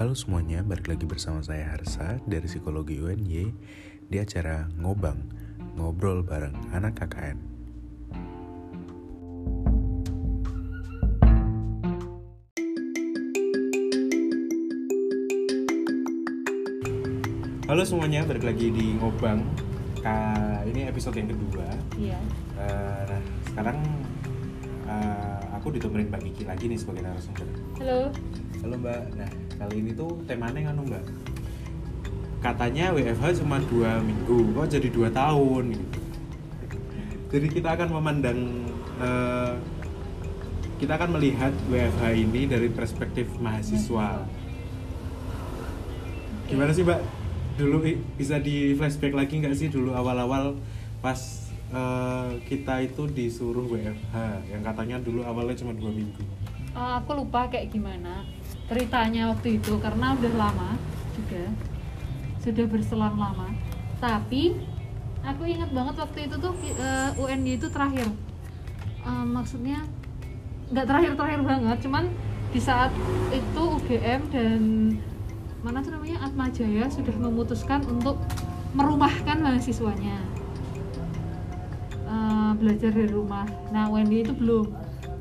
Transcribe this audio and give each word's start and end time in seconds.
Halo 0.00 0.16
semuanya, 0.16 0.64
balik 0.64 0.88
lagi 0.88 1.04
bersama 1.04 1.44
saya 1.44 1.76
Harsa 1.76 2.24
dari 2.24 2.48
Psikologi 2.48 2.96
UNY 3.04 3.52
di 4.08 4.16
acara 4.16 4.64
Ngobang, 4.80 5.20
ngobrol 5.76 6.24
bareng 6.24 6.56
anak 6.72 7.04
KKN. 7.04 7.36
Halo 17.68 17.84
semuanya, 17.84 18.24
balik 18.24 18.48
lagi 18.48 18.72
di 18.72 18.96
Ngobang. 18.96 19.44
Ka- 20.00 20.64
ini 20.64 20.88
episode 20.88 21.20
yang 21.20 21.28
kedua. 21.28 21.68
Iya. 22.00 22.16
Nah, 22.56 23.20
sekarang 23.52 23.76
eh, 24.88 25.40
aku 25.52 25.76
ditemenin 25.76 26.08
Mbak 26.08 26.24
Kiki 26.24 26.48
lagi 26.48 26.72
nih 26.72 26.80
sebagai 26.80 27.04
narasumber. 27.04 27.44
Halo. 27.76 28.08
Halo 28.64 28.74
Mbak, 28.80 29.04
nah 29.20 29.49
kali 29.60 29.84
ini 29.84 29.92
tuh 29.92 30.08
temanya 30.24 30.72
kan 30.72 30.80
Mbak? 30.80 31.04
Katanya 32.40 32.96
WFH 32.96 33.44
cuma 33.44 33.60
dua 33.60 34.00
minggu, 34.00 34.56
kok 34.56 34.72
jadi 34.72 34.88
dua 34.88 35.12
tahun. 35.12 35.76
Jadi 37.28 37.46
kita 37.52 37.76
akan 37.76 37.88
memandang, 37.92 38.40
eh, 38.96 39.52
kita 40.80 40.96
akan 40.96 41.20
melihat 41.20 41.52
WFH 41.68 42.02
ini 42.16 42.48
dari 42.48 42.72
perspektif 42.72 43.28
mahasiswa. 43.36 44.24
Gimana 46.48 46.72
sih 46.72 46.80
Mbak? 46.80 47.00
Dulu 47.60 47.84
bisa 48.16 48.40
di 48.40 48.72
flashback 48.72 49.12
lagi 49.12 49.44
nggak 49.44 49.52
sih 49.52 49.68
dulu 49.68 49.92
awal-awal 49.92 50.56
pas 51.04 51.20
eh, 51.70 52.30
kita 52.48 52.82
itu 52.82 53.06
disuruh 53.06 53.68
WFH 53.68 54.16
Yang 54.48 54.62
katanya 54.64 54.96
dulu 55.04 55.20
awalnya 55.28 55.60
cuma 55.60 55.76
dua 55.76 55.92
minggu. 55.92 56.24
Eh, 56.72 56.92
aku 57.04 57.12
lupa 57.12 57.52
kayak 57.52 57.68
gimana 57.68 58.24
ceritanya 58.70 59.34
waktu 59.34 59.58
itu 59.58 59.74
karena 59.82 60.14
udah 60.14 60.32
lama 60.38 60.70
juga 61.18 61.50
sudah 62.38 62.64
berselang 62.70 63.18
lama. 63.18 63.50
Tapi 63.98 64.54
aku 65.26 65.42
ingat 65.44 65.74
banget 65.74 65.98
waktu 65.98 66.18
itu 66.30 66.36
tuh 66.38 66.54
eh, 66.78 67.10
UNY 67.18 67.58
itu 67.58 67.66
terakhir. 67.66 68.06
Eh, 69.02 69.24
maksudnya 69.26 69.82
nggak 70.70 70.86
terakhir-terakhir 70.86 71.40
banget, 71.42 71.76
cuman 71.82 72.04
di 72.54 72.60
saat 72.62 72.94
itu 73.34 73.62
UGM 73.82 74.20
dan 74.30 74.60
mana 75.66 75.82
tuh 75.82 75.98
namanya 75.98 76.22
Atma 76.22 76.46
Jaya 76.48 76.86
sudah 76.86 77.12
memutuskan 77.18 77.82
untuk 77.90 78.16
merumahkan 78.72 79.42
mahasiswanya 79.42 80.30
Eh, 82.10 82.52
belajar 82.58 82.90
dari 82.90 83.06
rumah. 83.06 83.46
Nah 83.70 83.86
UNY 83.86 84.26
itu 84.26 84.34
belum. 84.34 84.66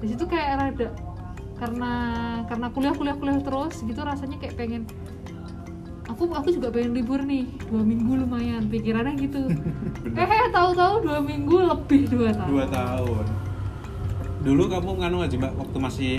Di 0.01 0.09
situ 0.09 0.25
kayak 0.25 0.53
rada 0.57 0.89
karena 1.59 1.91
karena 2.47 2.67
kuliah 2.71 2.95
kuliah 2.95 3.15
kuliah 3.19 3.39
terus 3.43 3.83
gitu 3.83 3.99
rasanya 3.99 4.39
kayak 4.39 4.55
pengen 4.55 4.87
aku 6.07 6.25
aku 6.31 6.49
juga 6.55 6.73
pengen 6.73 6.95
libur 6.95 7.21
nih 7.21 7.45
dua 7.69 7.83
minggu 7.85 8.25
lumayan 8.25 8.65
pikirannya 8.65 9.13
gitu. 9.19 9.45
Bener. 10.07 10.25
eh 10.33 10.49
tahu-tahu 10.49 11.05
dua 11.05 11.19
minggu 11.21 11.57
lebih 11.69 12.09
dua 12.09 12.33
tahun. 12.33 12.49
Dua 12.49 12.65
tahun. 12.65 13.25
Dulu 14.39 14.63
kamu 14.71 14.89
nganu 15.03 15.17
aja 15.21 15.35
mbak 15.37 15.53
waktu 15.59 15.77
masih 15.77 16.13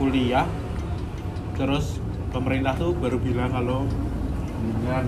kuliah 0.00 0.48
terus 1.58 2.00
pemerintah 2.32 2.72
tuh 2.78 2.96
baru 2.96 3.20
bilang 3.20 3.52
kalau 3.52 3.84
dengan 4.62 5.04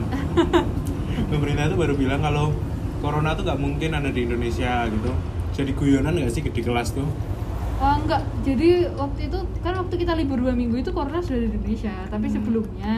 pemerintah 1.32 1.72
tuh 1.72 1.78
baru 1.80 1.94
bilang 1.96 2.20
kalau 2.20 2.52
corona 3.00 3.32
tuh 3.32 3.48
nggak 3.48 3.60
mungkin 3.62 3.90
ada 3.96 4.10
di 4.12 4.26
Indonesia 4.28 4.84
gitu. 4.90 5.10
Jadi 5.54 5.70
guyonan 5.72 6.18
nggak 6.18 6.32
sih 6.34 6.42
di 6.42 6.62
kelas 6.62 6.92
tuh 6.92 7.06
Oh 7.84 8.00
enggak, 8.00 8.24
jadi 8.40 8.88
waktu 8.96 9.28
itu 9.28 9.38
kan 9.60 9.76
waktu 9.76 9.94
kita 10.00 10.16
libur 10.16 10.40
dua 10.40 10.56
minggu 10.56 10.80
itu 10.80 10.88
corona 10.88 11.20
sudah 11.20 11.36
di 11.36 11.52
Indonesia, 11.52 11.92
tapi 12.08 12.32
Hmm. 12.32 12.34
sebelumnya 12.40 12.94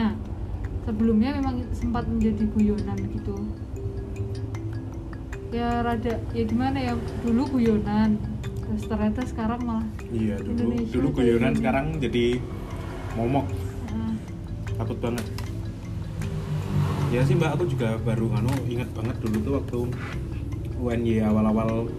sebelumnya 0.87 1.29
memang 1.35 1.55
sempat 1.75 2.07
menjadi 2.07 2.47
guyonan 2.55 2.95
gitu. 3.11 3.35
Ya 5.51 5.83
rada 5.83 6.23
ya 6.31 6.43
gimana 6.47 6.79
ya 6.79 6.93
dulu 7.19 7.59
guyonan, 7.59 8.15
terus 8.63 8.87
ternyata 8.87 9.27
sekarang 9.27 9.59
malah 9.67 9.83
iya 10.07 10.39
dulu. 10.39 10.55
Indonesia 10.55 10.93
dulu 10.95 11.07
guyonan 11.19 11.51
gini. 11.51 11.59
sekarang 11.59 11.85
jadi 11.99 12.25
momok. 13.19 13.45
Ah, 13.91 14.13
takut 14.79 14.97
banget. 15.03 15.25
Ya 17.11 17.27
sih 17.27 17.35
mbak 17.35 17.59
aku 17.59 17.67
juga 17.67 17.99
baru 17.99 18.31
anu 18.39 18.55
ingat 18.71 18.87
banget 18.95 19.19
dulu 19.19 19.37
tuh 19.43 19.53
waktu 19.59 19.79
UNY 20.79 21.23
awal-awal 21.23 21.91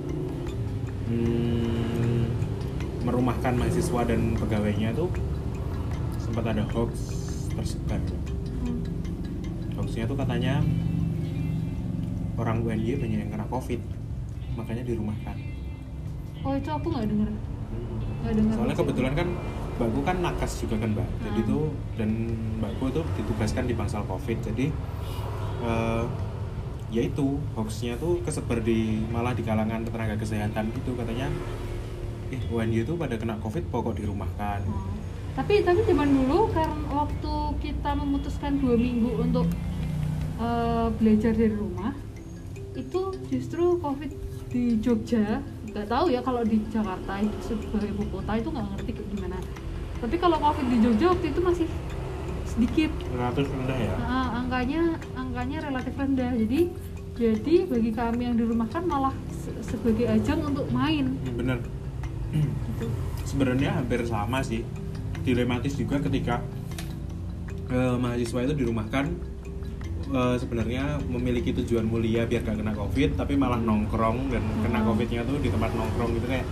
hmm, 1.08 2.47
merumahkan 3.08 3.56
mahasiswa 3.56 4.04
dan 4.04 4.36
pegawainya 4.36 4.92
tuh 4.92 5.08
sempat 6.20 6.44
ada 6.52 6.60
hoax 6.68 6.92
tersebar 7.56 7.96
hmm. 8.04 8.84
hoaxnya 9.80 10.04
tuh 10.04 10.16
katanya 10.20 10.60
orang 12.36 12.60
UNY 12.60 13.00
banyak 13.00 13.18
yang 13.24 13.30
kena 13.32 13.48
covid 13.48 13.80
makanya 14.60 14.84
dirumahkan 14.84 15.36
Oh 16.46 16.54
itu 16.54 16.70
aku 16.70 16.94
nggak 16.94 17.10
denger, 17.10 17.30
nggak 18.22 18.34
denger. 18.38 18.54
soalnya 18.54 18.76
kebetulan 18.78 19.12
kan 19.18 19.28
mbakku 19.78 20.00
kan 20.06 20.16
nakas 20.22 20.52
juga 20.62 20.76
kan 20.78 20.90
mbak 20.94 21.08
jadi 21.24 21.40
Ah. 21.42 21.48
tuh 21.50 21.64
dan 21.98 22.10
mbakku 22.62 22.84
tuh 22.94 23.04
ditugaskan 23.18 23.64
di 23.66 23.74
bangsal 23.74 24.04
covid 24.06 24.38
jadi 24.44 24.66
eh, 25.64 26.04
ya 26.88 27.02
itu 27.04 27.40
hoaxnya 27.56 27.96
tuh 27.96 28.20
kesebar 28.22 28.60
di 28.62 29.02
malah 29.10 29.32
di 29.32 29.42
kalangan 29.42 29.82
tenaga 29.82 30.14
kesehatan 30.16 30.70
gitu 30.76 30.94
katanya 30.94 31.26
eh 32.28 32.40
UNY 32.46 32.82
itu 32.82 32.92
pada 32.94 33.14
kena 33.14 33.36
covid 33.38 33.64
pokok 33.68 33.96
dirumahkan 33.96 34.60
Oh. 34.64 34.84
Tapi 35.34 35.62
tapi 35.62 35.86
zaman 35.86 36.10
dulu 36.10 36.50
karena 36.50 36.74
waktu 36.90 37.34
kita 37.62 37.94
memutuskan 37.94 38.58
dua 38.58 38.74
minggu 38.74 39.22
untuk 39.22 39.46
eh, 40.36 40.88
belajar 40.92 41.30
dari 41.30 41.54
rumah, 41.54 41.94
itu 42.74 43.00
justru 43.28 43.78
covid 43.78 44.10
di 44.48 44.78
Jogja 44.78 45.38
nggak 45.68 45.86
tahu 45.86 46.10
ya 46.10 46.20
kalau 46.20 46.42
di 46.42 46.58
Jakarta 46.66 47.20
itu 47.20 47.38
sebagai 47.44 47.92
ibu 47.92 48.02
kota 48.10 48.34
itu 48.34 48.48
nggak 48.50 48.66
ngerti 48.72 48.90
kayak 48.92 49.08
gimana. 49.14 49.38
Tapi 49.98 50.16
kalau 50.16 50.36
covid 50.38 50.66
di 50.66 50.76
Jogja 50.80 51.06
waktu 51.12 51.26
itu 51.30 51.40
masih 51.40 51.68
sedikit, 52.44 52.90
relatif 53.12 53.46
rendah 53.46 53.78
ya 53.78 53.94
Nah, 53.94 54.26
angkanya 54.42 54.82
angkanya 55.14 55.58
relatif 55.62 55.94
rendah. 55.94 56.32
Jadi 56.34 56.60
jadi 57.14 57.54
bagi 57.66 57.90
kami 57.92 58.22
yang 58.26 58.34
dirumahkan 58.34 58.82
malah 58.82 59.14
se- 59.30 59.54
sebagai 59.62 60.06
ajang 60.08 60.42
untuk 60.42 60.66
main. 60.70 61.14
Hmm, 61.14 61.36
bener 61.36 61.58
Gitu. 61.62 61.77
Sebenarnya 63.24 63.80
hampir 63.80 64.04
sama 64.04 64.40
sih 64.44 64.64
dilematis 65.24 65.76
juga 65.76 66.00
ketika 66.00 66.40
eh, 67.68 67.96
mahasiswa 67.96 68.44
itu 68.48 68.54
dirumahkan 68.64 69.04
eh, 70.12 70.36
sebenarnya 70.40 71.00
memiliki 71.08 71.52
tujuan 71.52 71.84
mulia 71.84 72.24
biar 72.24 72.44
gak 72.44 72.60
kena 72.60 72.72
covid 72.76 73.16
tapi 73.16 73.36
malah 73.36 73.60
nongkrong 73.60 74.32
dan 74.32 74.42
kena 74.64 74.78
Oh. 74.78 74.94
covidnya 74.94 75.20
tuh 75.26 75.36
di 75.42 75.52
tempat 75.52 75.70
nongkrong 75.74 76.10
gitu 76.16 76.26
kayak 76.28 76.48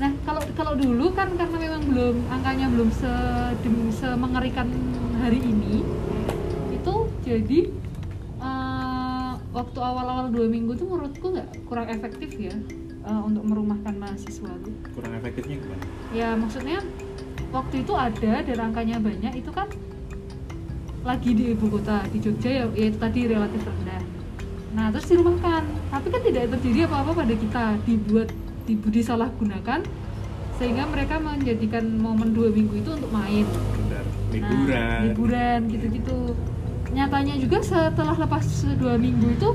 Nah, 0.00 0.08
kalau 0.24 0.40
kalau 0.56 0.72
dulu 0.80 1.12
kan 1.12 1.28
karena 1.36 1.60
memang 1.60 1.84
belum 1.84 2.16
angkanya 2.32 2.72
belum 2.72 2.88
se 3.92 4.08
mengerikan 4.16 4.64
hari 5.20 5.44
ini, 5.44 5.84
itu 6.72 6.94
jadi 7.20 7.68
eh, 8.40 9.32
waktu 9.52 9.76
awal-awal 9.76 10.32
dua 10.32 10.48
minggu 10.48 10.72
tuh 10.80 10.88
menurutku 10.88 11.36
nggak 11.36 11.68
kurang 11.68 11.92
efektif 11.92 12.32
ya 12.40 12.56
eh, 13.04 13.22
untuk 13.24 13.44
merumahkan 13.46 13.94
mahasiswa 13.96 14.50
tuh. 14.60 14.74
kurang 14.96 15.12
efektifnya 15.16 15.56
gimana? 15.60 15.84
Ya 16.12 16.34
maksudnya 16.36 16.78
waktu 17.50 17.82
itu 17.82 17.92
ada 17.96 18.32
dan 18.44 18.58
angkanya 18.60 18.96
banyak 19.02 19.42
itu 19.42 19.50
kan 19.50 19.66
lagi 21.00 21.32
di 21.32 21.56
ibu 21.56 21.66
kota 21.72 22.04
di 22.12 22.20
Jogja 22.20 22.50
ya, 22.50 22.64
ya 22.76 22.86
itu 22.92 22.98
tadi 23.00 23.20
relatif 23.24 23.64
rendah. 23.64 24.02
Nah 24.76 24.86
terus 24.92 25.08
dirumahkan, 25.08 25.64
tapi 25.88 26.06
kan 26.12 26.20
tidak 26.22 26.52
terjadi 26.58 26.86
apa-apa 26.86 27.24
pada 27.24 27.34
kita 27.34 27.64
dibuat 27.88 28.28
dibu 28.68 28.86
disalahgunakan 28.92 29.80
sehingga 30.60 30.84
mereka 30.92 31.16
menjadikan 31.16 31.88
momen 31.96 32.36
dua 32.36 32.52
minggu 32.52 32.84
itu 32.84 32.90
untuk 32.92 33.08
main. 33.08 33.48
Nah, 33.88 34.04
Liburan. 34.30 34.98
liburan 35.08 35.60
gitu-gitu. 35.72 36.36
Nyatanya 36.92 37.34
juga 37.40 37.58
setelah 37.64 38.14
lepas 38.14 38.44
dua 38.76 38.94
minggu 39.00 39.26
itu 39.40 39.48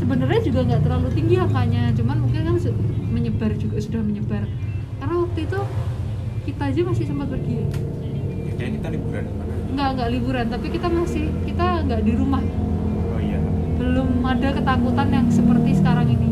sebenarnya 0.00 0.40
juga 0.42 0.60
nggak 0.64 0.82
terlalu 0.82 1.08
tinggi 1.12 1.36
angkanya, 1.36 1.92
cuman 1.92 2.16
mungkin 2.24 2.42
menyebar 3.06 3.50
juga 3.54 3.76
sudah 3.78 4.00
menyebar. 4.00 4.44
Karena 4.96 5.14
waktu 5.18 5.40
itu 5.42 5.60
kita 6.44 6.62
aja 6.64 6.80
masih 6.82 7.04
sempat 7.04 7.28
pergi, 7.28 7.58
Ya, 8.46 8.52
kayak 8.56 8.72
kita 8.76 8.88
liburan 8.90 9.22
ke 9.22 9.34
mana? 9.34 9.52
nggak 9.68 9.88
nggak 9.92 10.10
liburan, 10.10 10.46
tapi 10.48 10.66
kita 10.70 10.86
masih 10.86 11.24
kita 11.42 11.66
nggak 11.82 12.00
di 12.00 12.12
rumah, 12.12 12.42
Oh 13.08 13.18
iya. 13.18 13.38
belum 13.76 14.08
ada 14.22 14.48
ketakutan 14.52 15.08
yang 15.10 15.26
seperti 15.28 15.70
sekarang 15.74 16.08
ini. 16.08 16.28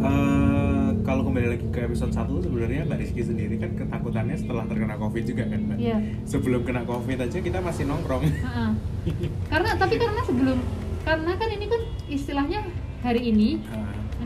Eh, 0.00 0.88
kalau 1.02 1.22
kembali 1.22 1.46
lagi 1.50 1.66
ke 1.68 1.80
episode 1.82 2.08
1 2.10 2.40
sebenarnya 2.40 2.82
Mbak 2.84 2.98
Rizky 2.98 3.22
sendiri 3.22 3.54
kan 3.56 3.74
ketakutannya 3.74 4.32
setelah 4.34 4.64
terkena 4.64 4.96
covid 4.96 5.24
juga 5.24 5.44
kan 5.44 5.60
Mbak? 5.60 5.76
Iya. 5.76 5.96
Sebelum 6.24 6.60
kena 6.62 6.82
covid 6.84 7.18
aja 7.18 7.38
kita 7.38 7.58
masih 7.60 7.84
nongkrong. 7.84 8.24
Ha-ha. 8.24 8.66
karena 9.52 9.70
tapi 9.74 9.94
karena 9.96 10.22
sebelum 10.22 10.58
karena 11.00 11.32
kan 11.34 11.48
ini 11.50 11.66
kan 11.66 11.82
istilahnya 12.06 12.60
hari 13.00 13.22
ini 13.26 13.60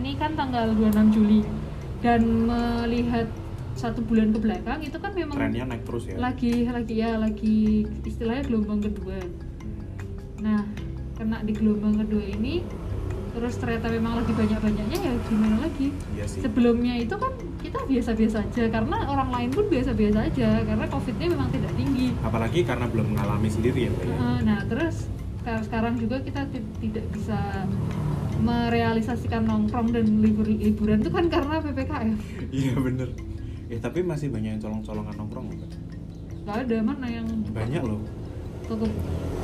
ini 0.05 0.21
kan 0.21 0.37
tanggal 0.37 0.69
26 0.77 1.17
Juli. 1.17 1.41
Dan 2.05 2.45
melihat 2.45 3.25
satu 3.75 4.05
bulan 4.05 4.31
ke 4.31 4.39
belakang 4.39 4.85
itu 4.85 5.01
kan 5.01 5.17
memang 5.17 5.35
trennya 5.35 5.65
naik 5.65 5.83
terus 5.83 6.07
ya? 6.07 6.15
lagi 6.15 6.63
lagi 6.63 6.95
ya 6.95 7.17
lagi 7.17 7.59
istilahnya 8.05 8.45
gelombang 8.45 8.85
kedua. 8.85 9.19
Nah 10.39 10.63
kena 11.17 11.41
di 11.43 11.57
gelombang 11.57 11.97
kedua 11.97 12.23
ini 12.23 12.61
terus 13.35 13.59
ternyata 13.59 13.91
memang 13.91 14.23
lagi 14.23 14.31
banyak-banyaknya 14.31 14.99
ya 15.01 15.13
gimana 15.27 15.57
lagi? 15.59 15.91
Iya 16.15 16.25
sih. 16.29 16.41
Sebelumnya 16.45 16.95
itu 17.01 17.17
kan 17.19 17.33
kita 17.65 17.81
biasa-biasa 17.83 18.47
aja 18.47 18.65
karena 18.71 18.97
orang 19.09 19.31
lain 19.33 19.51
pun 19.51 19.67
biasa-biasa 19.67 20.19
aja 20.23 20.49
karena 20.63 20.85
covidnya 20.87 21.27
memang 21.33 21.49
tidak 21.51 21.73
tinggi. 21.75 22.07
Apalagi 22.23 22.61
karena 22.63 22.87
belum 22.87 23.07
mengalami 23.17 23.49
sendiri 23.51 23.89
ya 23.89 23.93
ya? 23.97 24.17
Nah 24.45 24.61
terus 24.69 25.09
sekarang- 25.45 25.99
juga 25.99 26.17
kita 26.23 26.47
ti- 26.49 26.69
tidak 26.81 27.05
bisa 27.11 27.65
merealisasikan 28.43 29.47
nongkrong 29.47 29.95
dan 29.95 30.07
libur 30.19 30.47
liburan 30.49 31.01
itu 31.05 31.11
kan 31.13 31.27
karena 31.31 31.63
ppkm 31.63 32.17
iya 32.51 32.75
bener. 32.75 33.09
Eh 33.71 33.81
tapi 33.81 34.05
masih 34.05 34.29
banyak 34.29 34.59
yang 34.59 34.63
colong-colongan 34.63 35.15
nongkrong 35.17 35.47
Mbak. 35.51 35.71
nggak 36.45 36.59
ada 36.69 36.77
mana 36.85 37.07
yang 37.09 37.27
banyak 37.57 37.83
loh. 37.83 38.01
Tutup. 38.69 38.93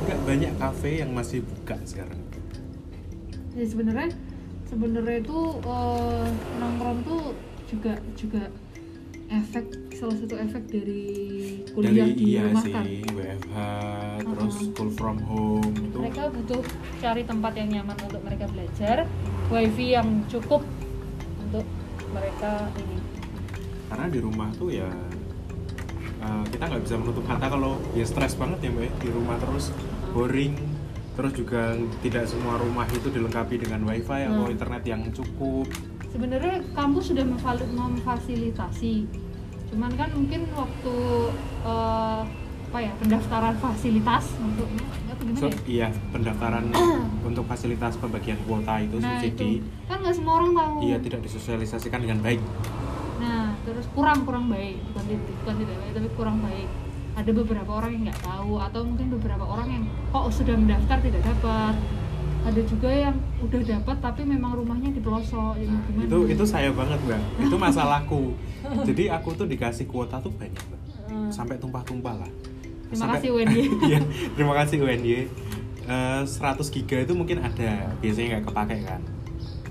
Enggak 0.05 0.19
banyak 0.25 0.53
kafe 0.61 0.91
yang 1.01 1.11
masih 1.13 1.41
buka 1.41 1.77
sekarang. 1.85 2.21
Ya 3.57 3.65
sebenarnya 3.65 4.09
sebenarnya 4.69 5.17
itu 5.19 5.39
eh, 5.65 6.27
nongkrong 6.61 6.99
tuh 7.03 7.23
juga 7.65 7.93
juga 8.13 8.43
efek 9.31 9.65
salah 9.95 10.15
satu 10.19 10.35
efek 10.35 10.63
dari 10.67 11.03
kuliah 11.71 12.03
dari 12.03 12.13
di 12.13 12.25
iya 12.35 12.51
rumah 12.51 12.61
sih 12.61 12.73
kan? 12.73 12.85
WFH 13.15 13.57
terus 14.21 14.53
Uh-uh. 14.53 14.67
school 14.67 14.89
from 14.91 15.17
home 15.23 15.71
itu 15.71 15.97
mereka 15.97 16.23
butuh 16.27 16.61
cari 16.99 17.21
tempat 17.23 17.53
yang 17.55 17.69
nyaman 17.71 17.97
untuk 18.03 18.21
mereka 18.21 18.45
belajar 18.51 18.97
wifi 19.47 19.95
yang 19.95 20.07
cukup 20.27 20.61
untuk 21.39 21.65
mereka 22.11 22.51
ini. 22.75 22.97
Karena 23.87 24.05
di 24.07 24.19
rumah 24.19 24.49
tuh 24.51 24.69
ya 24.69 24.87
uh, 26.21 26.43
kita 26.47 26.63
nggak 26.67 26.83
bisa 26.83 26.95
menutup 26.95 27.23
mata 27.23 27.47
kalau 27.47 27.79
ya 27.91 28.03
stres 28.03 28.35
banget 28.35 28.67
ya 28.67 28.69
mbak 28.71 28.83
ya, 28.83 28.91
di 28.99 29.09
rumah 29.09 29.35
terus 29.39 29.71
boring 30.11 30.55
terus 31.11 31.31
juga 31.35 31.75
tidak 31.99 32.23
semua 32.23 32.55
rumah 32.55 32.87
itu 32.87 33.07
dilengkapi 33.07 33.59
dengan 33.59 33.83
wifi 33.83 34.27
atau 34.27 34.47
Hmm. 34.47 34.55
internet 34.55 34.83
yang 34.83 35.01
cukup 35.11 35.67
sebenarnya 36.11 36.59
kampus 36.71 37.11
sudah 37.11 37.25
memfasilitasi. 37.25 38.95
Cuman 39.71 39.91
kan 39.95 40.09
mungkin 40.11 40.43
waktu 40.51 40.95
eh, 41.63 42.21
apa 42.71 42.79
ya 42.79 42.91
pendaftaran 42.95 43.55
fasilitas 43.59 44.31
untuk 44.39 44.67
gimana 44.71 44.99
So, 45.37 45.47
ya? 45.47 45.57
iya 45.67 45.87
pendaftaran 46.09 46.71
untuk 47.27 47.43
fasilitas 47.45 47.93
pembagian 47.99 48.39
kuota 48.47 48.79
itu 48.79 48.95
nah 48.97 49.19
subsidi. 49.19 49.59
itu. 49.61 49.67
Kan 49.85 50.01
nggak 50.01 50.15
semua 50.15 50.33
orang 50.39 50.51
tahu. 50.55 50.75
Iya 50.81 50.97
tidak 50.99 51.19
disosialisasikan 51.23 51.99
dengan 52.01 52.19
baik. 52.19 52.41
Nah 53.19 53.53
terus 53.63 53.85
kurang 53.91 54.23
kurang 54.25 54.47
baik. 54.47 54.79
Bukan 54.91 55.03
tidak 55.05 55.23
bukan 55.43 55.55
tidak 55.61 55.75
baik 55.77 55.91
tapi 55.93 56.09
kurang 56.15 56.37
baik. 56.41 56.69
Ada 57.11 57.31
beberapa 57.35 57.71
orang 57.75 57.91
yang 57.91 58.03
nggak 58.07 58.21
tahu 58.23 58.53
atau 58.57 58.81
mungkin 58.87 59.07
beberapa 59.13 59.43
orang 59.45 59.67
yang 59.69 59.83
kok 60.09 60.25
sudah 60.31 60.55
mendaftar 60.55 60.97
tidak 61.03 61.21
dapat 61.27 61.75
ada 62.41 62.61
juga 62.63 62.89
yang 62.89 63.13
udah 63.39 63.61
dapat 63.61 63.97
tapi 63.99 64.21
memang 64.23 64.51
rumahnya 64.55 64.89
di 64.89 64.99
pelosok. 64.99 65.53
Ya 65.55 65.65
mau 65.67 65.81
gimana? 65.83 66.03
itu 66.03 66.17
itu 66.31 66.43
saya 66.43 66.69
banget 66.71 66.99
mbak 67.01 67.21
itu 67.39 67.55
masalahku. 67.55 68.33
Jadi 68.87 69.03
aku 69.07 69.33
tuh 69.33 69.45
dikasih 69.45 69.85
kuota 69.85 70.17
tuh 70.17 70.31
banyak 70.31 70.57
mbak 70.59 70.79
Eh, 71.03 71.27
sampai 71.29 71.55
tumpah-tumpah 71.55 72.15
lah. 72.17 72.31
Terima 72.87 72.97
Sampai- 73.05 73.19
kasih, 73.19 73.29
UNY. 73.33 73.63
Iya, 73.89 73.99
terima 74.31 74.53
kasih 74.55 74.77
UNY 74.79 75.27
Eh, 75.83 76.21
100 76.23 76.31
giga 76.71 76.97
itu 76.99 77.11
mungkin 77.11 77.39
ada 77.39 77.71
biasanya 77.97 78.27
nggak 78.31 78.45
kepake 78.47 78.77
kan? 78.81 79.01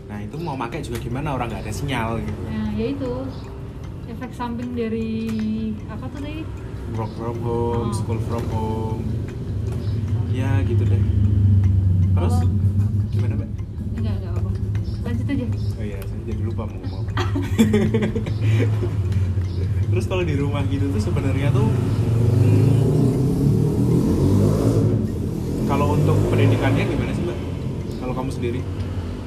Nah 0.04 0.18
itu 0.20 0.36
mau 0.36 0.54
pakai 0.54 0.80
juga 0.80 0.98
gimana? 0.98 1.32
Orang 1.32 1.48
nggak 1.48 1.62
ada 1.62 1.72
sinyal 1.72 2.18
gitu. 2.18 2.40
Nah, 2.44 2.70
ya 2.70 2.86
itu. 2.88 3.12
Efek 4.06 4.30
samping 4.30 4.74
dari 4.74 5.30
apa 5.86 6.06
tuh 6.06 6.18
tadi? 6.18 6.42
work 6.90 7.14
from 7.14 7.38
home 7.40 7.86
Oh. 7.86 7.94
school 7.94 8.18
from 8.20 8.42
home. 8.48 9.06
Ya 10.28 10.58
gitu 10.62 10.82
deh. 10.82 10.98
Terus 12.10 12.36
gimana 13.20 13.36
mbak 13.36 13.48
Enggak, 13.92 14.14
enggak 14.16 14.32
apa-apa. 14.32 14.50
Lanjut 15.02 15.26
aja. 15.28 15.44
oh 15.76 15.82
iya 15.82 15.98
saya 16.00 16.20
jadi 16.24 16.40
lupa 16.40 16.62
mau 16.64 16.78
ngomong 16.78 17.02
apa. 17.02 17.12
terus 19.90 20.04
kalau 20.06 20.22
di 20.22 20.34
rumah 20.34 20.62
gitu 20.64 20.86
tuh 20.88 21.00
sebenarnya 21.02 21.50
tuh 21.50 21.66
hmm, 21.66 23.10
kalau 25.66 25.92
untuk 25.92 26.14
pendidikannya 26.28 26.82
gimana 26.86 27.10
sih 27.10 27.22
mbak 27.22 27.36
kalau 27.98 28.12
kamu 28.14 28.30
sendiri 28.30 28.60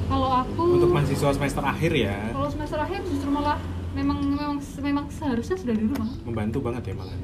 Kalau 0.04 0.28
aku 0.34 0.60
untuk 0.74 0.90
mahasiswa 0.90 1.30
semester 1.32 1.62
akhir 1.62 1.90
ya 1.92 2.14
kalau 2.30 2.48
semester 2.48 2.76
akhir 2.76 2.98
justru 3.04 3.28
malah 3.28 3.56
memang 3.92 4.18
memang 4.22 4.52
memang 4.80 5.04
seharusnya 5.08 5.54
sudah 5.54 5.72
di 5.72 5.84
rumah. 5.86 6.08
membantu 6.24 6.58
banget 6.60 6.82
ya 6.86 6.94
malah 6.96 7.14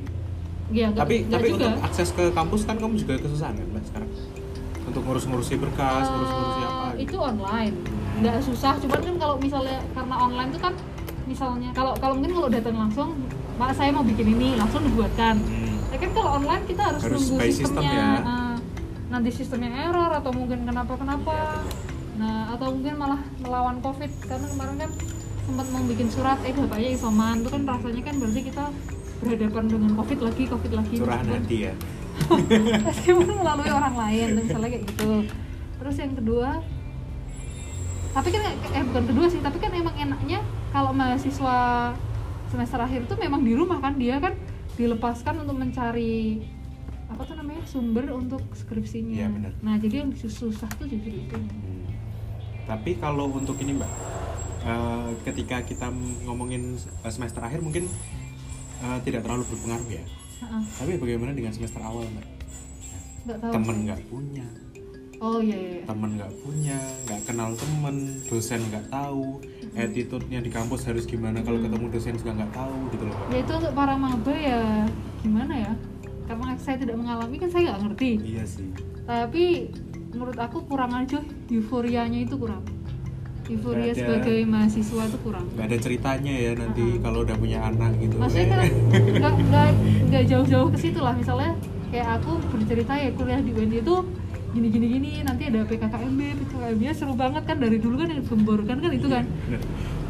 Ya, 0.70 0.87
tapi 0.88 1.20
enggak 1.20 1.34
tapi 1.34 1.46
juga. 1.50 1.67
untuk 1.67 1.72
akses 1.82 2.08
ke 2.14 2.25
kampus 2.31 2.61
kan 2.62 2.76
kamu 2.76 2.93
juga 2.96 3.12
kesusahan 3.19 3.52
kan 3.52 3.67
mbak 3.69 3.84
sekarang 3.84 4.08
untuk 5.00 5.08
ngurus-ngurusi 5.08 5.55
berkas 5.56 6.05
Eh, 6.05 6.12
ngurus-ngurusi 6.12 6.61
apa 6.61 6.85
gitu. 6.93 7.00
itu 7.00 7.17
online. 7.17 7.75
Nggak 8.20 8.37
susah 8.44 8.73
cuman 8.76 9.00
kan 9.00 9.14
kalau 9.17 9.37
misalnya 9.41 9.79
karena 9.91 10.14
online 10.14 10.49
tuh 10.52 10.61
kan 10.61 10.75
misalnya 11.25 11.70
kalau 11.73 11.93
kalau 11.97 12.14
mungkin 12.14 12.32
kalau 12.37 12.49
datang 12.52 12.76
langsung 12.76 13.08
pak 13.56 13.73
saya 13.73 13.88
mau 13.88 14.05
bikin 14.05 14.29
ini 14.31 14.49
langsung 14.55 14.85
dibuatkan. 14.85 15.41
Hmm. 15.41 15.69
ya 15.88 15.99
kan 15.99 16.11
kalau 16.12 16.31
online 16.35 16.62
kita 16.69 16.82
harus, 16.85 17.02
Harus 17.02 17.20
nunggu 17.25 17.49
sistemnya. 17.50 17.91
ya. 17.91 18.11
eh, 18.20 18.56
nanti 19.08 19.31
sistemnya 19.32 19.70
error 19.82 20.12
atau 20.12 20.31
mungkin 20.31 20.62
kenapa 20.62 20.93
kenapa 20.94 21.64
nah 22.14 22.53
atau 22.53 22.70
mungkin 22.70 22.94
malah 22.94 23.20
melawan 23.41 23.81
covid 23.81 24.12
karena 24.23 24.44
kemarin 24.46 24.76
kan 24.79 24.91
sempat 25.41 25.67
mau 25.67 25.82
bikin 25.82 26.08
surat 26.12 26.37
eh 26.44 26.53
bapaknya 26.53 26.91
isoman. 26.93 27.41
Itu 27.41 27.49
kan 27.49 27.62
rasanya 27.64 28.03
kan 28.05 28.14
berarti 28.20 28.41
kita 28.44 28.64
berhadapan 29.19 29.64
dengan 29.67 29.91
covid 29.96 30.19
lagi 30.20 30.43
covid 30.44 30.73
lagi. 30.76 30.94
Curahan 30.94 31.26
hati 31.26 31.56
ya 31.62 31.73
meskipun 32.88 33.26
melalui 33.40 33.70
orang 33.70 33.94
lain 33.96 34.28
misalnya 34.40 34.69
kayak 34.70 34.84
gitu 34.88 35.12
terus 35.81 35.96
yang 35.96 36.12
kedua 36.14 36.61
tapi 38.11 38.28
kan 38.34 38.43
eh 38.75 38.84
bukan 38.90 39.05
kedua 39.06 39.26
sih 39.31 39.40
tapi 39.40 39.58
kan 39.62 39.70
emang 39.70 39.94
enaknya 39.94 40.43
kalau 40.75 40.90
mahasiswa 40.90 41.58
semester 42.50 42.78
akhir 42.82 43.06
tuh 43.06 43.14
memang 43.19 43.46
di 43.46 43.55
rumah 43.55 43.78
kan 43.78 43.94
dia 43.94 44.19
kan 44.19 44.34
dilepaskan 44.75 45.46
untuk 45.46 45.56
mencari 45.58 46.43
apa 47.11 47.22
tuh 47.26 47.34
namanya 47.38 47.62
sumber 47.67 48.06
untuk 48.14 48.43
skripsinya 48.55 49.26
benar. 49.31 49.52
nah 49.62 49.75
jadi 49.78 50.06
yang 50.06 50.11
susah 50.14 50.70
tuh 50.78 50.87
justru 50.87 51.26
itu 51.26 51.34
Hmm. 51.38 51.87
tapi 52.67 52.99
kalau 52.99 53.31
untuk 53.34 53.58
ini 53.62 53.78
mbak 53.78 53.90
eh, 54.62 55.11
ketika 55.26 55.62
kita 55.67 55.90
ngomongin 56.26 56.78
semester 57.11 57.43
akhir 57.43 57.62
mungkin 57.62 57.87
eh, 58.82 58.99
tidak 59.06 59.26
terlalu 59.26 59.46
berpengaruh 59.46 59.90
ya 59.90 60.02
Heeh, 60.41 60.63
tapi 60.75 60.93
bagaimana 60.97 61.32
dengan 61.32 61.53
semester 61.53 61.81
awal 61.81 62.05
mbak? 62.06 62.27
Nggak 63.23 63.39
tahu. 63.39 63.53
Temen 63.53 63.77
nggak 63.85 64.01
punya. 64.06 64.47
Oh 65.20 65.37
iya 65.37 65.53
iya 65.53 65.73
iya. 65.77 65.85
temen 65.85 66.17
nggak 66.17 66.32
punya 66.41 66.81
nggak 67.05 67.20
kenal 67.29 67.53
temen 67.53 67.97
dosen 68.25 68.56
nggak 68.73 68.89
tahu 68.89 69.37
attitude-nya 69.77 70.41
di 70.41 70.49
kampus 70.49 70.89
harus 70.89 71.05
gimana 71.05 71.44
kalau 71.44 71.61
Hmm. 71.61 71.69
ketemu 71.69 71.87
dosen 71.93 72.15
juga 72.17 72.32
nggak 72.41 72.53
tahu 72.56 72.77
gitu 72.89 73.05
loh 73.05 73.17
ya 73.29 73.37
itu 73.37 73.53
untuk 73.53 73.73
para 73.77 73.94
maba 73.94 74.32
ya 74.32 74.89
gimana 75.20 75.53
ya? 75.61 75.73
Karena 76.25 76.56
saya 76.56 76.77
tidak 76.79 76.97
mengalami 76.97 77.37
kan 77.37 77.49
saya 77.53 77.63
nggak 77.69 77.81
ngerti. 77.85 78.11
Iya 78.25 78.44
sih. 78.49 78.69
Tapi 79.05 79.44
menurut 80.09 80.39
aku 80.41 80.65
kurang 80.65 80.97
aja 80.97 81.20
euforianya 81.53 82.25
itu 82.25 82.41
kurang 82.41 82.65
euforia 83.51 83.93
sebagai 83.93 84.39
mahasiswa 84.47 85.03
itu 85.11 85.19
kurang. 85.27 85.47
Nggak 85.59 85.67
ada 85.67 85.79
ceritanya 85.83 86.35
ya 86.35 86.53
nanti 86.55 86.85
Uh-uh. 86.87 87.03
kalau 87.03 87.19
udah 87.27 87.37
punya 87.37 87.59
anak 87.67 87.91
gitu. 87.99 88.15
Maksudnya 88.17 88.47
kan 88.47 88.59
nggak 88.91 89.35
nggak 89.51 89.69
nggak 90.11 90.25
jauh-jauh 90.31 90.69
ke 90.71 90.79
situ 90.79 91.01
lah. 91.03 91.15
Misalnya 91.19 91.51
kayak 91.91 92.09
aku 92.23 92.33
bercerita 92.55 92.93
ya 92.95 93.11
kuliah 93.13 93.41
di 93.43 93.51
UNY 93.51 93.83
itu 93.83 93.95
gini 94.51 94.67
gini 94.67 94.87
gini 94.99 95.11
nanti 95.23 95.47
ada 95.47 95.63
PKKMB 95.63 96.21
PKKMB 96.43 96.81
nya 96.83 96.93
seru 96.95 97.15
banget 97.19 97.43
kan. 97.43 97.57
Dari 97.59 97.77
dulu 97.83 97.95
kan 97.99 98.09
yang 98.15 98.23
gemborkan 98.23 98.77
kan 98.79 98.91
itu 98.95 99.07
kan. 99.11 99.25
Bener. 99.27 99.61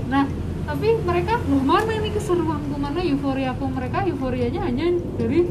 nah 0.08 0.24
tapi 0.68 0.88
mereka 1.02 1.34
loh 1.50 1.64
mana 1.64 1.92
ini 1.96 2.10
keseruanku? 2.12 2.74
Mana 2.76 3.00
euforiaku 3.00 3.64
mereka? 3.72 4.04
Euforianya 4.04 4.60
hanya 4.68 4.92
dari 5.16 5.48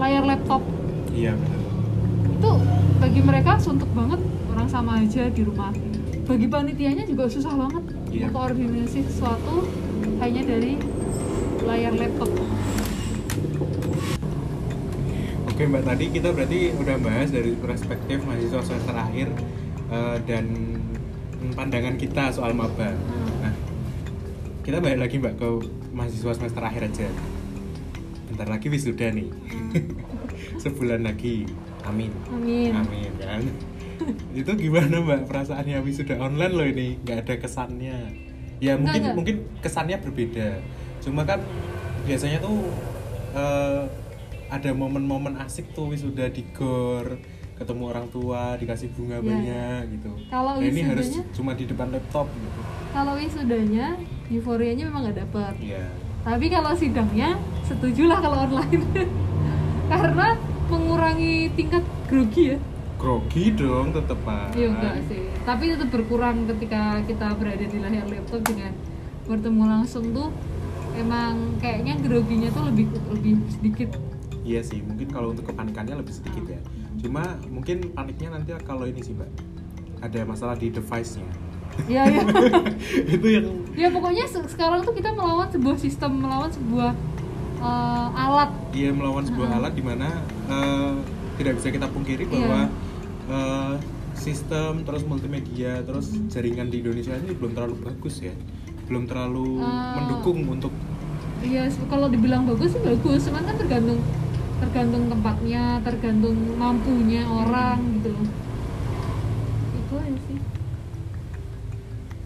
layar 0.00 0.24
laptop. 0.24 0.64
Iya 1.12 1.36
benar. 1.36 1.60
Itu 2.36 2.50
bagi 2.98 3.20
mereka 3.20 3.60
suntuk 3.60 3.88
banget. 3.92 4.20
Orang 4.56 4.72
sama 4.72 5.04
aja 5.04 5.28
di 5.28 5.44
rumah 5.44 5.68
bagi 6.26 6.46
panitianya 6.50 7.06
juga 7.06 7.30
susah 7.30 7.54
banget 7.54 7.84
Iya. 8.10 8.28
koordinasi 8.34 9.06
sesuatu 9.06 9.66
hanya 10.18 10.42
dari 10.42 10.74
layar 11.62 11.94
laptop 11.94 12.30
Oke 15.46 15.64
mbak 15.64 15.88
tadi 15.88 16.12
kita 16.12 16.36
berarti 16.36 16.68
udah 16.76 17.00
bahas 17.00 17.32
dari 17.32 17.56
perspektif 17.56 18.20
mahasiswa 18.28 18.60
semester 18.60 18.92
akhir 18.92 19.32
eh, 19.88 20.16
dan 20.28 20.44
pandangan 21.56 21.96
kita 21.96 22.28
soal 22.28 22.52
maba. 22.52 22.92
Nah, 23.40 23.54
kita 24.60 24.84
balik 24.84 25.00
lagi 25.00 25.16
mbak 25.16 25.40
ke 25.40 25.48
mahasiswa 25.96 26.36
semester 26.36 26.60
akhir 26.60 26.92
aja. 26.92 27.08
Bentar 28.28 28.52
lagi 28.52 28.68
wisuda 28.68 29.08
nih. 29.16 29.32
Sebulan 30.62 31.08
lagi. 31.08 31.48
Amin. 31.88 32.12
amin 32.28 32.76
Amin 32.76 33.10
kan. 33.16 33.40
Itu 34.40 34.50
gimana 34.56 35.00
mbak? 35.02 35.28
Perasaannya 35.28 35.80
wisuda 35.82 36.16
online 36.20 36.54
loh 36.54 36.66
ini? 36.66 36.88
nggak 37.02 37.18
ada 37.26 37.34
kesannya. 37.40 37.98
Ya 38.60 38.76
mungkin 38.80 39.00
nggak. 39.02 39.14
mungkin 39.16 39.36
kesannya 39.60 39.96
berbeda. 40.00 40.60
Cuma 41.04 41.24
kan 41.28 41.40
biasanya 42.08 42.40
tuh 42.40 42.70
eh, 43.36 43.82
ada 44.46 44.70
momen-momen 44.72 45.36
asik 45.42 45.74
tuh 45.74 45.90
wisuda 45.90 46.30
di 46.30 46.46
gor 46.54 47.18
ketemu 47.56 47.82
orang 47.88 48.06
tua 48.12 48.52
dikasih 48.60 48.92
bunga 48.92 49.18
Iya, 49.18 49.24
banyak 49.24 49.80
gitu. 49.96 50.10
Kalau 50.28 50.60
nah, 50.60 50.68
ini 50.68 50.80
harus 50.84 51.08
cuma 51.32 51.56
di 51.56 51.64
depan 51.64 51.88
laptop 51.88 52.28
gitu. 52.28 52.60
Kalau 52.92 53.12
wisudanya 53.16 53.96
euforianya 54.28 54.84
memang 54.92 55.08
nggak 55.08 55.18
dapet. 55.24 55.54
Iya. 55.64 55.84
Tapi 56.20 56.46
kalau 56.52 56.72
sidangnya 56.76 57.40
setujulah 57.64 58.18
kalau 58.20 58.44
online. 58.44 58.84
Karena 59.92 60.34
mengurangi 60.66 61.48
tingkat 61.54 61.86
grogi 62.10 62.54
ya 62.54 62.58
grogi 62.96 63.52
dong 63.52 63.92
tetep 63.92 64.18
iya 64.56 64.66
enggak 64.72 64.94
sih. 65.06 65.22
Tapi 65.44 65.64
tetap 65.76 65.88
berkurang 65.92 66.48
ketika 66.48 67.00
kita 67.04 67.26
berada 67.36 67.64
di 67.64 67.78
layar 67.78 68.06
laptop 68.08 68.40
dengan 68.42 68.72
bertemu 69.28 69.62
langsung 69.68 70.04
tuh 70.16 70.28
emang 70.96 71.60
kayaknya 71.60 72.00
groginya 72.00 72.48
tuh 72.50 72.72
lebih 72.72 72.88
lebih 73.12 73.34
sedikit. 73.52 73.88
Iya 74.46 74.62
sih 74.64 74.80
mungkin 74.80 75.10
kalau 75.12 75.34
untuk 75.36 75.50
kepanikannya 75.52 76.00
lebih 76.00 76.14
sedikit 76.16 76.44
ya. 76.48 76.60
Cuma 77.02 77.36
mungkin 77.52 77.92
paniknya 77.92 78.40
nanti 78.40 78.56
kalau 78.64 78.88
ini 78.88 79.04
sih 79.04 79.12
mbak. 79.12 79.28
Ada 80.00 80.24
masalah 80.24 80.56
di 80.56 80.72
device-nya. 80.72 81.28
Iya 81.84 82.02
iya. 82.08 82.22
itu 83.16 83.26
yang 83.28 83.46
ya 83.76 83.88
pokoknya 83.92 84.24
se- 84.24 84.48
sekarang 84.48 84.80
tuh 84.86 84.96
kita 84.96 85.12
melawan 85.12 85.52
sebuah 85.52 85.76
sistem, 85.76 86.24
melawan 86.24 86.48
sebuah 86.48 86.96
eh, 87.60 88.08
alat. 88.16 88.50
dia 88.72 88.92
melawan 88.92 89.24
sebuah 89.24 89.60
alat 89.60 89.72
di 89.76 89.84
mana 89.84 90.08
eh, 90.48 90.94
tidak 91.36 91.60
bisa 91.60 91.68
kita 91.68 91.86
pungkiri 91.92 92.24
bahwa 92.24 92.72
eh, 93.26 93.74
sistem 94.14 94.80
terus 94.82 95.02
multimedia 95.02 95.82
terus 95.82 96.10
jaringan 96.26 96.66
di 96.66 96.80
Indonesia 96.80 97.14
ini 97.14 97.32
belum 97.32 97.52
terlalu 97.52 97.74
bagus 97.82 98.20
ya 98.20 98.32
belum 98.86 99.04
terlalu 99.04 99.60
Eh, 99.60 99.92
mendukung 99.94 100.40
untuk 100.48 100.72
Iya, 101.36 101.68
kalau 101.86 102.08
dibilang 102.08 102.48
bagus 102.48 102.72
sih 102.72 102.80
bagus, 102.80 103.28
cuman 103.28 103.44
kan 103.44 103.56
tergantung 103.56 104.00
tergantung 104.56 105.04
tempatnya, 105.06 105.78
tergantung 105.84 106.32
mampunya 106.56 107.22
orang 107.22 107.76
gitu 107.94 108.08
loh. 108.08 108.26
Itu 109.76 109.94
aja 109.96 110.18
sih. 110.24 110.38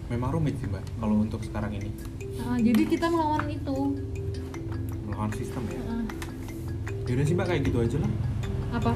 memang 0.07 0.31
rumit 0.31 0.55
sih 0.57 0.67
mbak 0.67 0.83
kalau 0.95 1.15
untuk 1.19 1.39
sekarang 1.39 1.71
ini 1.71 1.91
Nah, 2.37 2.55
jadi 2.57 2.81
kita 2.83 3.07
melawan 3.07 3.47
itu. 3.47 3.77
melawan 5.03 5.31
sistem 5.31 5.63
ya 5.67 5.79
Nah, 5.81 6.03
yaudah 7.05 7.25
sih 7.25 7.35
mbak 7.35 7.45
kayak 7.47 7.61
gitu 7.63 7.77
aja 7.79 7.97
lah 7.99 8.11
apa? 8.71 8.91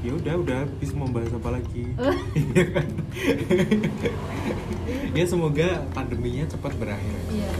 Ya 0.00 0.12
udah 0.12 0.34
udah 0.36 0.56
habis 0.62 0.90
mau 0.92 1.06
bahas 1.06 1.28
apa 1.30 1.50
lagi. 1.52 1.84
Iya 2.50 2.64
kan? 2.72 2.88
ya 5.10 5.24
semoga 5.24 5.68
pandeminya 5.90 6.46
cepat 6.46 6.72
berakhir 6.76 7.18
Iya. 7.28 7.50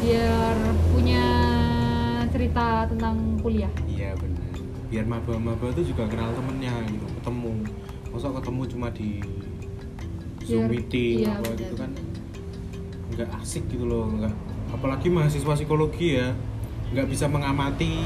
Biar 0.00 0.56
punya 0.88 1.24
cerita 2.30 2.86
tentang 2.86 3.16
kuliah. 3.38 3.70
iya 3.86 4.14
benar 4.14 4.38
biar 4.86 5.04
maba-maba 5.04 5.70
tuh 5.70 5.82
juga 5.84 6.06
kenal 6.06 6.30
temennya 6.32 6.72
gitu 6.88 7.06
ketemu 7.12 7.52
masa 8.08 8.26
ketemu 8.32 8.62
cuma 8.66 8.88
di 8.90 9.22
zoom 10.40 10.60
Biar- 10.60 10.70
meeting 10.72 11.16
iya, 11.20 11.30
apa 11.32 11.42
benar. 11.44 11.58
gitu 11.60 11.74
kan 11.76 11.90
nggak 13.10 13.28
asik 13.36 13.64
gitu 13.68 13.84
loh 13.84 14.06
nggak 14.08 14.34
apalagi 14.70 15.06
mahasiswa 15.08 15.52
psikologi 15.52 16.16
ya 16.16 16.34
nggak 16.90 17.06
bisa 17.06 17.26
mengamati 17.26 17.98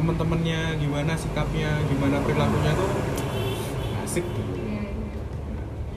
teman-temannya 0.00 0.80
gimana 0.80 1.12
sikapnya 1.12 1.76
gimana 1.92 2.24
perilakunya 2.24 2.72
tuh 2.72 2.88
asik 4.08 4.24
gitu 4.24 4.48
Iya, 4.56 4.88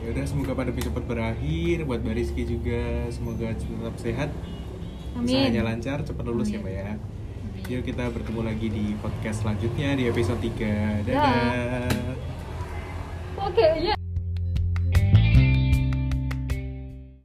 ya 0.03 0.07
udah 0.11 0.25
semoga 0.27 0.51
pandemi 0.59 0.83
cepat 0.83 1.03
berakhir 1.07 1.87
buat 1.87 2.03
Mbak 2.03 2.15
Rizky 2.19 2.43
juga 2.43 3.07
semoga 3.15 3.55
tetap 3.55 3.95
sehat 3.95 4.29
Amin. 5.15 5.31
usahanya 5.31 5.63
lancar 5.63 6.03
cepat 6.03 6.23
lulus 6.27 6.51
ya 6.51 6.59
Amin. 6.59 6.67
Mbak 6.67 6.75
ya 6.75 6.89
yuk 7.71 7.81
kita 7.87 8.03
bertemu 8.11 8.41
lagi 8.43 8.67
di 8.67 8.85
podcast 8.99 9.47
selanjutnya 9.47 9.95
di 9.95 10.03
episode 10.11 10.43
3 10.43 11.07
dadah 11.07 11.15
Dah. 11.15 11.87
Oke, 13.39 13.67
ya. 13.79 14.02